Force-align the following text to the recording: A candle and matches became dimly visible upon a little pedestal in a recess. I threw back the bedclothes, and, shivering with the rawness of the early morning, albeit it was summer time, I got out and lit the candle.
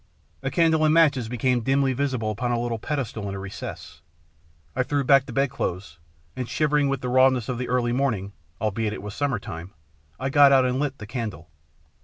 A 0.41 0.49
candle 0.49 0.83
and 0.83 0.91
matches 0.95 1.29
became 1.29 1.61
dimly 1.61 1.93
visible 1.93 2.31
upon 2.31 2.51
a 2.51 2.59
little 2.59 2.79
pedestal 2.79 3.29
in 3.29 3.35
a 3.35 3.39
recess. 3.39 4.01
I 4.75 4.81
threw 4.81 5.03
back 5.03 5.27
the 5.27 5.31
bedclothes, 5.31 5.99
and, 6.35 6.49
shivering 6.49 6.89
with 6.89 7.01
the 7.01 7.07
rawness 7.07 7.47
of 7.47 7.59
the 7.59 7.69
early 7.69 7.91
morning, 7.91 8.33
albeit 8.59 8.93
it 8.93 9.03
was 9.03 9.13
summer 9.13 9.37
time, 9.37 9.75
I 10.19 10.31
got 10.31 10.51
out 10.51 10.65
and 10.65 10.79
lit 10.79 10.97
the 10.97 11.05
candle. 11.05 11.51